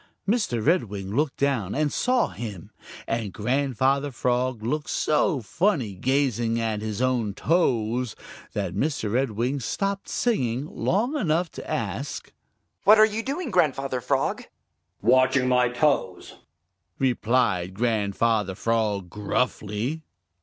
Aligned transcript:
Mr. 0.27 0.65
Redwing 0.65 1.15
looked 1.15 1.37
down 1.37 1.75
and 1.75 1.93
saw 1.93 2.29
him, 2.29 2.71
and 3.05 3.31
Grandfather 3.31 4.09
Frog 4.09 4.63
looked 4.63 4.89
so 4.89 5.41
funny 5.41 5.93
gazing 5.93 6.59
at 6.59 6.81
his 6.81 7.03
own 7.03 7.35
toes 7.35 8.15
that 8.53 8.73
Mr. 8.73 9.11
Redwing 9.13 9.59
stopped 9.61 10.09
singing 10.09 10.65
long 10.65 11.15
enough 11.15 11.51
to 11.51 11.69
ask: 11.69 12.33
"What 12.83 12.97
are 12.97 13.05
you 13.05 13.21
doing, 13.21 13.51
Grandfather 13.51 14.01
Frog?" 14.01 14.45
"Watching 15.03 15.47
my 15.47 15.69
toes," 15.69 16.33
replied 16.97 17.75
Grandfather 17.75 18.55
Frog 18.55 19.07
gruffly. 19.07 20.01